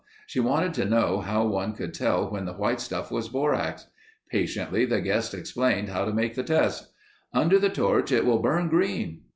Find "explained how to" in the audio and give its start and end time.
5.35-6.11